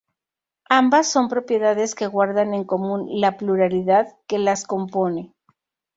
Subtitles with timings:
[0.71, 5.31] Ambas son propiedades que guardan en común la pluralidad que las compone.